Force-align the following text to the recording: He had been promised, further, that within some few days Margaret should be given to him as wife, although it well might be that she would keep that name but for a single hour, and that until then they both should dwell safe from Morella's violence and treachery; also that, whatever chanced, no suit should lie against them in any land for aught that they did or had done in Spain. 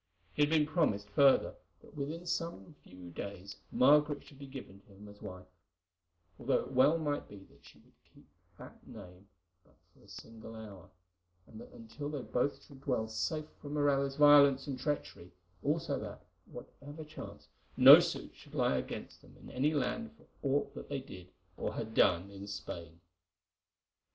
He 0.33 0.41
had 0.41 0.49
been 0.49 0.65
promised, 0.65 1.11
further, 1.11 1.53
that 1.83 1.93
within 1.95 2.25
some 2.25 2.73
few 2.83 3.11
days 3.11 3.57
Margaret 3.71 4.23
should 4.23 4.39
be 4.39 4.47
given 4.47 4.79
to 4.79 4.93
him 4.95 5.07
as 5.07 5.21
wife, 5.21 5.45
although 6.39 6.61
it 6.61 6.71
well 6.71 6.97
might 6.97 7.29
be 7.29 7.43
that 7.51 7.63
she 7.63 7.77
would 7.77 7.93
keep 8.11 8.27
that 8.57 8.87
name 8.87 9.27
but 9.63 9.75
for 9.93 10.01
a 10.03 10.07
single 10.07 10.55
hour, 10.55 10.89
and 11.45 11.61
that 11.61 11.71
until 11.71 12.09
then 12.09 12.25
they 12.25 12.31
both 12.31 12.65
should 12.65 12.81
dwell 12.81 13.07
safe 13.07 13.45
from 13.61 13.75
Morella's 13.75 14.15
violence 14.15 14.65
and 14.65 14.79
treachery; 14.79 15.29
also 15.61 15.99
that, 15.99 16.25
whatever 16.51 17.03
chanced, 17.03 17.49
no 17.77 17.99
suit 17.99 18.33
should 18.35 18.55
lie 18.55 18.77
against 18.77 19.21
them 19.21 19.37
in 19.39 19.51
any 19.51 19.71
land 19.75 20.13
for 20.17 20.25
aught 20.41 20.73
that 20.73 20.89
they 20.89 21.01
did 21.01 21.31
or 21.57 21.75
had 21.75 21.93
done 21.93 22.31
in 22.31 22.47
Spain. 22.47 23.01